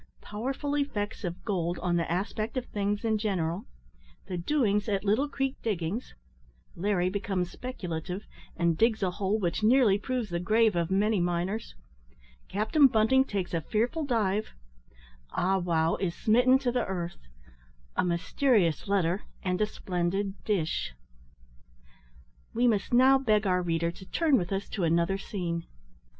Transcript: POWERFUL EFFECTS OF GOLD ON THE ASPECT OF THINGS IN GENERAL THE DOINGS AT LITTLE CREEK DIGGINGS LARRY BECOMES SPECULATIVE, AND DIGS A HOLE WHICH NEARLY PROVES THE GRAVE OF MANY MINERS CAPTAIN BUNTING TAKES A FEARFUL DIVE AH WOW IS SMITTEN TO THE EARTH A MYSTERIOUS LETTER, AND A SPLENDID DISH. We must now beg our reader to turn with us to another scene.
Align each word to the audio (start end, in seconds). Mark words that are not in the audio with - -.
POWERFUL 0.21 0.77
EFFECTS 0.77 1.23
OF 1.23 1.45
GOLD 1.45 1.77
ON 1.77 1.95
THE 1.95 2.11
ASPECT 2.11 2.57
OF 2.57 2.65
THINGS 2.65 3.05
IN 3.05 3.19
GENERAL 3.19 3.65
THE 4.25 4.35
DOINGS 4.39 4.89
AT 4.89 5.03
LITTLE 5.05 5.29
CREEK 5.29 5.61
DIGGINGS 5.61 6.15
LARRY 6.75 7.09
BECOMES 7.11 7.51
SPECULATIVE, 7.51 8.25
AND 8.57 8.79
DIGS 8.79 9.03
A 9.03 9.11
HOLE 9.11 9.37
WHICH 9.37 9.61
NEARLY 9.61 9.99
PROVES 9.99 10.31
THE 10.31 10.39
GRAVE 10.39 10.75
OF 10.75 10.89
MANY 10.89 11.19
MINERS 11.19 11.75
CAPTAIN 12.47 12.87
BUNTING 12.87 13.25
TAKES 13.25 13.53
A 13.53 13.61
FEARFUL 13.61 14.05
DIVE 14.05 14.53
AH 15.37 15.59
WOW 15.59 15.97
IS 15.97 16.15
SMITTEN 16.15 16.57
TO 16.57 16.71
THE 16.71 16.85
EARTH 16.87 17.19
A 17.95 18.03
MYSTERIOUS 18.03 18.87
LETTER, 18.87 19.21
AND 19.43 19.61
A 19.61 19.67
SPLENDID 19.67 20.33
DISH. 20.43 20.93
We 22.55 22.67
must 22.67 22.91
now 22.91 23.19
beg 23.19 23.45
our 23.45 23.61
reader 23.61 23.91
to 23.91 24.05
turn 24.09 24.35
with 24.35 24.51
us 24.51 24.67
to 24.69 24.83
another 24.83 25.19
scene. 25.19 25.65